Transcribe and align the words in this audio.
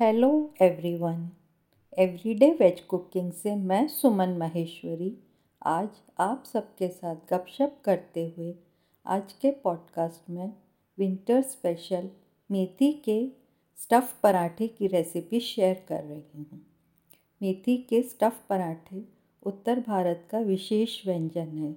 Hello 0.00 0.54
everyone 0.62 1.30
everyday 1.98 2.50
veg 2.50 2.80
cooking 2.80 3.32
से 3.32 3.56
मैं 3.56 3.88
सुमन 3.88 4.28
महेश्वरी। 4.28 5.18
आज 5.62 5.88
आप 6.18 6.44
सबके 6.46 6.88
साथ 6.88 7.16
गपशप 7.30 7.76
करते 7.84 8.34
हुए 8.36 8.54
आज 9.06 9.32
के 9.32 9.50
पॉडकास्ट 9.50 10.30
में 10.30 10.52
विंटर 10.98 11.42
स्पेशल 11.42 12.10
मेथी 12.50 12.92
के 12.92 13.32
स्टफ़ 13.76 14.20
पराठे 14.22 14.68
की 14.68 14.86
रेसिपी 14.86 15.40
शेयर 15.40 15.84
कर 15.88 16.04
रही 16.04 16.42
हूँ। 16.42 16.66
मेथी 17.42 17.76
के 17.76 18.02
स्टफ़ 18.02 18.48
पराठे 18.48 19.04
उत्तर 19.42 19.80
भारत 19.80 20.28
का 20.30 20.38
विशेष 20.38 21.06
व्यंजन 21.06 21.58
है। 21.58 21.76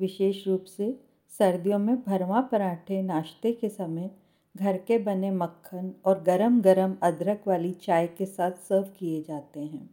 विशेष 0.00 0.46
रूप 0.46 0.64
से 0.64 1.00
सर्दियों 1.38 1.78
में 1.78 2.02
भरवा 2.02 2.40
पराठे 2.40 3.02
नाश्ते 3.02 3.52
के 3.52 3.68
समय 3.68 4.10
घर 4.56 4.76
के 4.76 4.98
बने 4.98 5.30
मक्खन 5.30 5.92
और 6.04 6.22
गरम 6.22 6.60
गरम 6.60 6.94
अदरक 7.02 7.42
वाली 7.46 7.72
चाय 7.72 8.06
के 8.06 8.26
साथ 8.26 8.50
सर्व 8.50 8.82
किए 8.98 9.22
जाते 9.22 9.60
हैं। 9.60 9.90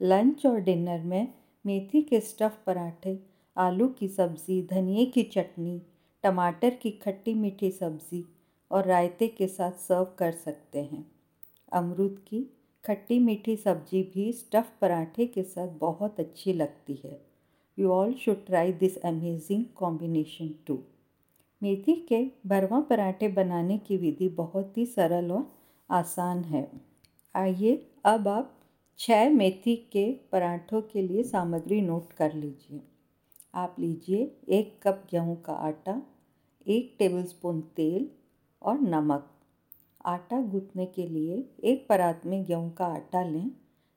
लंच 0.00 0.46
और 0.46 0.60
डिनर 0.60 1.00
में 1.00 1.34
मेथी 1.66 2.02
के 2.02 2.20
स्टफ़ 2.20 2.64
पराठे, 2.66 3.18
आलू 3.56 3.88
की 3.88 4.08
सब्ज़ी 4.08 4.62
धनिए 4.62 5.06
की 5.06 5.22
चटनी, 5.22 5.82
टमाटर 6.24 6.70
की 6.70 6.90
खट्टी 6.90 7.34
मीठी 7.34 7.70
सब्ज़ी 7.70 8.24
और 8.70 8.86
रायते 8.86 9.28
के 9.28 9.46
साथ 9.46 9.72
सर्व 9.72 10.04
कर 10.18 10.32
सकते 10.32 10.82
हैं। 10.82 11.04
अमरूद 11.72 12.24
की 12.28 12.46
खट्टी 12.84 13.18
मीठी 13.18 13.56
सब्ज़ी 13.56 14.02
भी 14.14 14.32
स्टफ़ 14.32 14.70
पराठे 14.80 15.26
के 15.26 15.42
साथ 15.42 15.68
बहुत 15.68 16.20
अच्छी 16.20 16.52
लगती 16.52 17.00
है। 17.04 17.20
You 17.78 17.90
all 17.90 18.14
should 18.14 18.46
try 18.46 18.72
this 18.72 18.98
amazing 18.98 19.64
combination 19.76 20.54
to 20.66 20.78
मेथी 21.62 21.94
के 22.08 22.24
भरवा 22.46 22.80
पराठे 22.80 23.28
बनाने 23.28 23.76
की 23.78 23.96
विधि 23.96 24.28
बहुत 24.28 24.78
ही 24.78 24.86
सरल 24.86 25.30
और 25.32 25.44
आसान 25.90 26.42
है। 26.44 26.70
आइए 27.34 27.74
अब 28.04 28.28
आप 28.28 28.54
छः 28.98 29.28
मेथी 29.30 29.76
के 29.92 30.10
पराठों 30.32 30.80
के 30.82 31.02
लिए 31.02 31.22
सामग्री 31.22 31.80
नोट 31.80 32.12
कर 32.12 32.32
लीजिए। 32.34 32.80
आप 33.54 33.76
लीजिए 33.78 34.24
एक 34.48 34.78
कप 34.82 35.06
गेहूँ 35.10 35.36
का 35.42 35.52
आटा, 35.52 36.00
एक 36.66 36.96
टेबलस्पून 36.98 37.60
तेल 37.76 38.10
और 38.62 38.80
नमक। 38.80 39.30
आटा 40.04 40.40
गूँथने 40.42 40.86
के 40.86 41.06
लिए 41.06 41.44
एक 41.64 41.86
परात 41.88 42.26
में 42.26 42.44
गेहूँ 42.44 42.72
का 42.74 42.86
आटा 42.86 43.22
लें, 43.22 43.50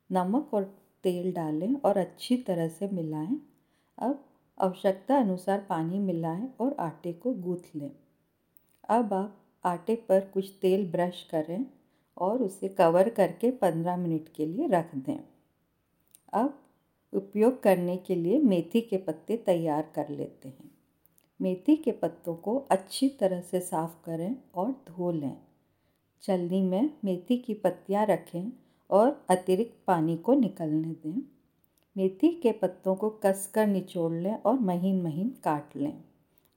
नमक 0.09 0.53
और 0.53 0.63
तेल 1.03 1.31
डालें 1.33 1.75
और 1.75 1.97
अच्छी 1.97 2.37
तरह 2.37 2.67
से 2.69 2.89
मिलाएँ। 2.93 3.37
अब 3.97 4.23
आवश्यकता 4.57 5.17
अनुसार 5.17 5.65
पानी 5.69 5.99
मिलाएँ 5.99 6.49
और 6.59 6.75
आटे 6.79 7.13
को 7.13 7.33
गूँथ 7.33 7.75
लें। 7.75 7.91
अब 8.89 9.13
आप 9.13 9.37
आटे 9.63 9.95
पर 9.95 10.19
कुछ 10.19 10.49
तेल 10.61 10.91
ब्रश 10.91 11.27
करें 11.31 11.65
और 12.17 12.41
उसे 12.41 12.67
कवर 12.67 13.09
करके 13.09 13.51
15 13.51 13.97
मिनट 13.97 14.29
के 14.35 14.45
लिए 14.45 14.67
रख 14.67 14.95
दें। 14.95 15.19
अब 16.33 16.59
उपयोग 17.13 17.63
करने 17.63 17.97
के 17.97 18.15
लिए 18.15 18.39
मेथी 18.39 18.81
के 18.81 18.97
पत्ते 18.97 19.37
तैयार 19.37 19.91
कर 19.95 20.09
लेते 20.09 20.47
हैं। 20.47 20.71
मेथी 21.41 21.75
के 21.75 21.91
पत्तों 21.91 22.35
को 22.35 22.57
अच्छी 22.57 23.09
तरह 23.09 23.41
से 23.41 23.59
साफ़ 23.59 24.05
करें 24.05 24.35
और 24.55 24.71
धो 24.71 25.11
लें। 25.11 25.37
चलनी 26.21 26.61
में 26.61 26.89
मेथी 27.05 27.37
की 27.37 27.53
पत्तियाँ 27.53 28.05
रखें 28.05 28.51
और 28.89 29.25
अतिरिक्त 29.29 29.83
पानी 29.87 30.17
को 30.17 30.33
निकलने 30.33 30.93
दें। 30.93 31.34
मेथी 31.97 32.29
के 32.29 32.51
पत्तों 32.51 32.95
को 32.95 33.09
कसकर 33.09 33.67
निचोड़ 33.67 34.13
लें 34.13 34.35
और 34.35 34.59
महीन 34.59 35.01
महीन 35.01 35.29
काट 35.43 35.75
लें। 35.75 36.03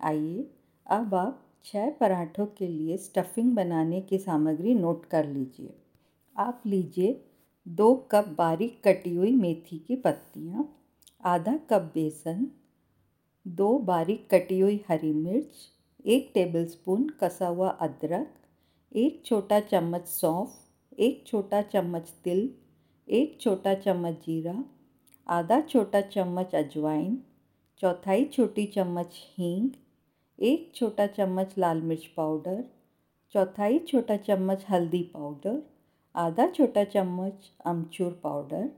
आइए, 0.01 0.51
अब 0.87 1.15
आप 1.15 1.45
छः 1.65 1.91
पराठों 1.91 2.47
के 2.47 2.67
लिए 2.67 2.97
स्टफिंग 2.97 3.55
बनाने 3.57 4.01
की 4.01 4.19
सामग्री 4.19 4.75
नोट 4.75 5.05
कर 5.05 5.27
लीजिए। 5.27 5.75
आप 6.37 6.63
लीजिए 6.67 7.25
दो 7.69 7.95
कप 8.11 8.29
बारीक 8.29 8.81
कटी 8.85 9.15
हुई 9.15 9.33
मेथी 9.33 9.79
की 9.79 9.97
पत्तियाँ, 9.97 10.79
आधा 11.25 11.57
कप 11.71 11.83
बेसन, 11.95 12.47
दो 13.49 13.79
बारीक 13.79 14.29
कटी 14.31 14.59
हुई 14.61 14.85
हरी 14.89 15.13
मिर्च, 15.13 15.51
एक 16.07 16.31
टेबलस्पून 16.35 17.09
कसा 17.21 17.47
हुआ 17.47 17.69
अदरक, 17.69 18.35
एक 18.93 19.23
छोटा 19.27 19.61
चम्मच 19.61 20.07
सौंफ, 20.07 20.51
एक 20.99 21.25
छोटा 21.27 21.63
चम्मच 21.63 22.13
तिल, 22.25 22.51
एक 23.09 23.39
छोटा 23.41 23.75
चम्मच 23.75 24.15
जीरा 24.15 24.65
आधा 25.29 25.61
छोटा 25.61 26.01
चम्मच 26.01 26.55
अजवाइन, 26.55 27.19
चौथाई 27.81 28.25
छोटी 28.25 28.67
चम्मच 28.67 29.17
हींग, 29.39 29.69
एक 30.39 30.71
छोटा 30.75 31.07
चम्मच 31.07 31.55
लाल 31.59 31.83
मिर्च 31.83 32.07
पाउडर, 32.07 32.65
चौथाई 33.35 33.79
छोटा 33.79 34.17
चम्मच 34.17 34.65
हल्दी 34.69 35.03
पाउडर, 35.15 35.63
आधा 36.15 36.47
छोटा 36.47 36.85
चम्मच 36.85 37.51
अमचूर 37.67 38.13
पाउडर, 38.23 38.69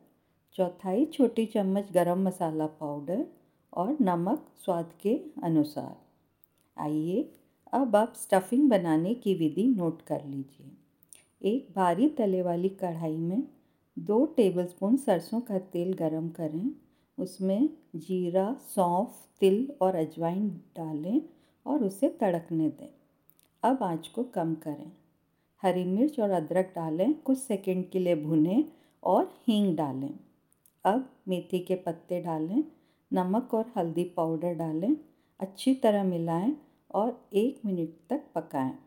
चौथाई 0.54 1.04
छोटी 1.04 1.46
चम्मच 1.46 1.92
गरम 1.92 2.26
मसाला 2.28 2.66
पाउडर 2.66 3.24
और 3.72 3.96
नमक 4.00 4.46
स्वाद 4.64 4.92
के 5.02 5.14
अनुसार। 5.42 5.96
आइए 6.76 7.22
अब 7.72 7.96
आप 7.96 8.14
स्टफिंग 8.16 8.68
बनाने 8.70 9.14
की 9.14 9.34
विधि 9.34 9.66
नोट 9.68 10.02
कर 10.02 10.24
लीजिए। 10.24 10.70
एक 11.42 11.68
भारी 11.76 12.08
तले 12.08 12.42
वाली 12.42 12.68
कढ़ाई 12.68 13.16
में 13.16 13.42
दो 13.98 14.26
टेबलस्पून 14.26 14.96
सरसों 14.96 15.40
का 15.40 15.58
तेल 15.58 15.92
गरम 15.92 16.28
करें। 16.28 16.70
उसमें 17.18 17.68
जीरा, 17.96 18.54
सौंफ, 18.54 19.28
तिल 19.40 19.72
और 19.80 19.94
अजवाइन 19.94 20.48
डालें 20.48 21.22
और 21.66 21.84
उसे 21.84 22.08
तड़कने 22.08 22.68
दें। 22.68 22.94
अब 23.62 23.82
आँच 23.82 24.08
को 24.08 24.24
कम 24.24 24.54
करें। 24.54 24.92
हरी 25.62 25.84
मिर्च 25.84 26.20
और 26.20 26.30
अदरक 26.30 26.72
डालें, 26.76 27.14
कुछ 27.14 27.38
सेकंड 27.38 27.90
के 27.90 27.98
लिए 27.98 28.14
भुनें 28.14 28.64
और 29.04 29.38
हींग 29.48 29.76
डालें। 29.76 30.14
अब 30.84 31.10
मेथी 31.28 31.58
के 31.58 31.74
पत्ते 31.74 32.20
डालें, 32.20 32.64
नमक 33.12 33.54
और 33.54 33.72
हल्दी 33.76 34.04
पाउडर 34.04 34.54
डालें, 34.54 34.96
अच्छी 35.40 35.74
तरह 35.74 36.04
मिलाएँ 36.04 36.56
और 36.94 37.28
एक 37.32 37.60
मिनट 37.64 37.88
तक 38.10 38.24
पकाएँ। 38.34 38.78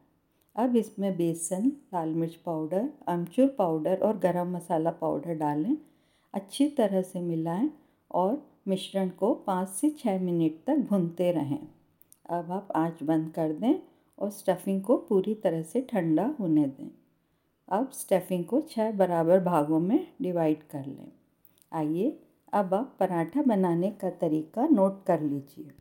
अब 0.55 0.75
इसमें 0.75 1.17
बेसन, 1.17 1.71
लाल 1.93 2.09
मिर्च 2.09 2.35
पाउडर, 2.35 2.89
अमचूर 3.07 3.47
पाउडर 3.47 3.97
और 3.97 4.17
गरम 4.17 4.55
मसाला 4.55 4.91
पाउडर 4.91 5.33
डालें। 5.33 5.77
अच्छी 6.33 6.69
तरह 6.69 7.01
से 7.01 7.21
मिलाएँ 7.21 7.69
और 8.11 8.49
मिश्रण 8.67 9.09
को 9.09 9.33
पाँच 9.33 9.69
से 9.69 9.89
छः 9.89 10.19
मिनट 10.21 10.51
तक 10.67 10.77
भूनते 10.77 11.31
रहें। 11.31 11.67
अब 12.29 12.51
आप 12.51 12.67
आँच 12.75 13.03
बंद 13.03 13.31
कर 13.31 13.53
दें 13.53 13.75
और 14.19 14.29
स्टफिंग 14.29 14.81
को 14.81 14.97
पूरी 14.97 15.35
तरह 15.35 15.61
से 15.61 15.81
ठंडा 15.81 16.35
होने 16.39 16.67
दें। 16.67 16.91
अब 17.69 17.91
स्टफिंग 17.91 18.45
को 18.45 18.61
छः 18.61 18.91
बराबर 18.91 19.39
भागों 19.39 19.79
में 19.79 20.07
डिवाइड 20.21 20.63
कर 20.63 20.85
लें। 20.85 21.11
आइए 21.73 22.19
अब 22.53 22.73
आप 22.73 22.95
पराठा 22.99 23.41
बनाने 23.41 23.91
का 23.91 24.09
तरीका 24.09 24.67
नोट 24.67 25.05
कर 25.05 25.21
लीजिए। 25.21 25.71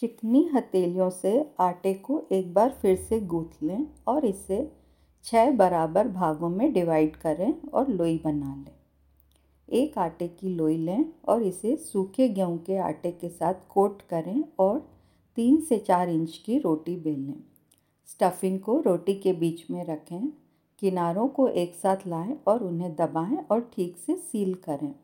चिकनी 0.00 0.42
हथेलियों 0.54 1.08
से 1.10 1.30
आटे 1.60 1.92
को 1.94 2.22
एक 2.32 2.52
बार 2.54 2.70
फिर 2.82 2.96
से 2.96 3.20
गूँथ 3.20 3.62
लें 3.62 3.86
और 4.08 4.24
इसे 4.24 4.58
छः 5.24 5.50
बराबर 5.50 6.08
भागों 6.08 6.48
में 6.48 6.72
डिवाइड 6.72 7.16
करें 7.16 7.52
और 7.74 7.88
लोई 7.88 8.20
बना 8.24 8.54
लें। 8.56 8.74
एक 9.68 9.96
आटे 9.98 10.28
की 10.28 10.48
लोई 10.48 10.76
लें 10.76 11.04
और 11.28 11.42
इसे 11.42 11.76
सूखे 11.76 12.28
गेहूँ 12.28 12.58
के 12.58 12.76
आटे 12.78 13.10
के 13.10 13.28
साथ 13.28 13.54
कोट 13.68 14.02
करें 14.02 14.44
और 14.58 14.78
तीन 15.36 15.60
से 15.60 15.78
चार 15.78 16.08
इंच 16.08 16.36
की 16.36 16.58
रोटी 16.58 16.96
बेलें 16.96 17.34
स्टफिंग 18.08 18.60
को 18.60 18.80
रोटी 18.80 19.14
के 19.14 19.32
बीच 19.32 19.70
में 19.70 19.84
रखें, 19.86 20.28
किनारों 20.78 21.26
को 21.28 21.48
एक 21.48 21.74
साथ 21.74 22.06
लाएँ 22.06 22.36
और 22.46 22.62
उन्हें 22.62 22.94
दबाएँ 22.96 23.38
और 23.50 23.60
ठीक 23.74 23.96
से 23.96 24.16
सील 24.16 24.54
करें। 24.54 24.94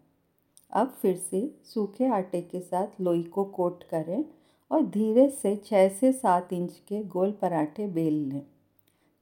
अब 0.73 0.95
फिर 1.03 1.17
से 1.31 1.55
सूखे 1.65 2.07
आटे 2.07 2.41
के 2.43 2.61
साथ 2.61 3.01
लोई 3.01 3.23
को 3.23 3.45
कोट 3.45 3.83
करें 3.85 4.25
और 4.73 4.83
धीरे 4.83 5.29
से 5.31 5.57
छः 5.57 5.89
से 5.89 6.13
सात 6.13 6.53
इंच 6.53 6.73
के 6.89 7.05
गोल 7.05 7.33
पराठे 7.33 7.87
बेल 7.87 8.15
लें। 8.15 8.43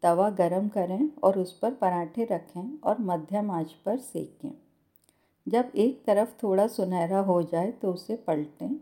तवा 0.02 0.30
गरम 0.30 0.68
करें 0.68 1.10
और 1.22 1.38
उस 1.38 1.58
पर 1.58 1.70
पराठे 1.70 2.24
रखें 2.24 2.78
और 2.84 2.96
मध्यम 3.00 3.50
आँच 3.50 3.72
पर 3.72 3.98
सेकें। 3.98 4.50
जब 5.48 5.72
एक 5.74 6.04
तरफ़ 6.04 6.28
थोड़ा 6.42 6.66
सुनहरा 6.66 7.18
हो 7.18 7.42
जाए 7.42 7.70
तो 7.70 7.92
उसे 7.92 8.16
पलटें। 8.16 8.74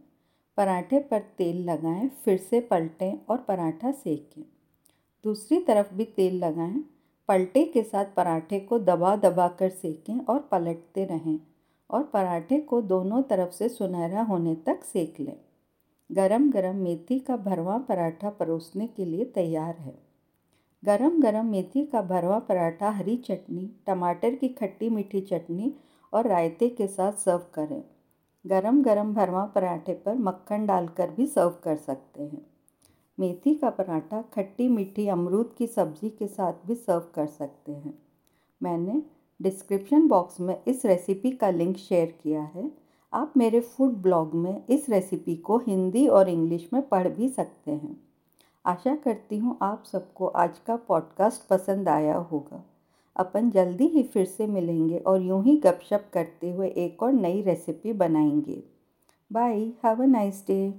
पराठे 0.56 0.98
पर 0.98 1.18
तेल 1.18 1.70
लगाएँ, 1.70 2.08
फिर 2.08 2.38
से 2.38 2.60
पलटें 2.60 3.18
और 3.28 3.38
पराठा 3.38 3.92
सेकें। 3.92 4.42
दूसरी 5.24 5.60
तरफ़ 5.60 5.94
भी 5.94 6.04
तेल 6.04 6.44
लगाएँ। 6.44 6.84
पलटे 7.28 7.64
के 7.64 7.82
साथ 7.82 8.04
पराठे 8.04 8.60
को 8.60 8.78
दबा 8.78 9.16
दबा 9.16 9.48
कर 9.48 9.68
सेकें 9.68 10.18
और 10.20 10.38
पलटते 10.38 11.04
रहें 11.04 11.40
और 11.90 12.02
पराठे 12.02 12.60
को 12.60 12.82
दोनों 12.82 13.22
तरफ़ 13.22 13.50
से 13.50 13.68
सुनहरा 13.68 14.22
होने 14.22 14.54
तक 14.54 14.84
सेक 14.84 15.20
लें। 15.20 15.47
गरम 16.12 16.50
गरम 16.50 16.76
मेथी 16.76 17.18
का 17.18 17.36
भरवा 17.36 17.78
पराठा 17.78 18.30
परोसने 18.30 18.86
के 18.86 19.04
लिए 19.04 19.24
तैयार 19.24 19.76
है। 19.76 19.98
गरम 20.84 21.22
गरम 21.22 21.46
मेथी 21.46 21.86
का 21.86 22.02
भरवा 22.02 22.38
पराठा 22.38 22.90
हरी 22.90 23.16
चटनी, 23.16 23.70
टमाटर 23.86 24.34
की 24.34 24.48
खट्टी 24.48 24.88
मीठी 24.88 25.20
चटनी 25.20 25.74
और 26.12 26.26
रायते 26.26 26.68
के 26.68 26.86
साथ 26.86 27.12
सर्व 27.12 27.42
करें। 27.54 27.82
गरम 28.46 28.82
गरम 28.82 29.14
भरवा 29.14 29.44
पराठे 29.44 29.94
पर 29.94 30.14
मक्खन 30.14 30.66
डालकर 30.66 31.10
भी 31.10 31.26
सर्व 31.26 31.54
कर 31.64 31.76
सकते 31.76 32.22
हैं। 32.22 32.46
मेथी 33.20 33.54
का 33.54 33.70
पराठा 33.70 34.22
खट्टी 34.22 34.68
मीठी 34.68 35.08
अमरूद 35.08 35.54
की 35.58 35.66
सब्ज़ी 35.66 36.10
के 36.10 36.26
साथ 36.26 36.66
भी 36.66 36.74
सर्व 36.74 37.06
कर 37.14 37.26
सकते 37.26 37.72
हैं। 37.72 37.98
मैंने 38.62 39.02
डिस्क्रिप्शन 39.42 40.08
बॉक्स 40.08 40.40
में 40.40 40.64
इस 40.68 40.86
रेसिपी 40.86 41.30
का 41.30 41.50
लिंक 41.50 41.76
शेयर 41.76 42.18
किया 42.22 42.42
है। 42.42 42.87
आप 43.12 43.32
मेरे 43.36 43.60
फ़ूड 43.60 43.92
ब्लॉग 43.92 44.34
में 44.34 44.62
इस 44.68 44.88
रेसिपी 44.88 45.36
को 45.36 45.58
हिंदी 45.58 46.06
और 46.08 46.28
इंग्लिश 46.28 46.70
में 46.72 46.88
पढ़ 46.88 47.08
भी 47.08 47.28
सकते 47.28 47.70
हैं। 47.70 48.00
आशा 48.66 48.96
करती 48.96 49.38
हूँ 49.38 49.58
आप 49.62 49.84
सबको 49.92 50.26
आज 50.26 50.58
का 50.58 50.76
पॉडकास्ट 50.76 51.48
पसंद 51.48 51.88
आया 51.88 52.16
होगा। 52.16 52.64
अपन 53.16 53.50
जल्दी 53.50 53.86
ही 53.86 54.02
फिर 54.02 54.26
से 54.26 54.46
मिलेंगे 54.46 54.98
और 54.98 55.22
यूँ 55.22 55.44
ही 55.44 55.56
गपशप 55.56 56.10
करते 56.12 56.50
हुए 56.52 56.68
एक 56.68 57.02
और 57.02 57.12
नई 57.12 57.42
रेसिपी 57.42 57.92
बनाएँगे। 57.92 58.62
Bye 59.32 59.60
have 59.84 60.02
a 60.02 60.06
nice 60.06 60.44
day 60.46 60.74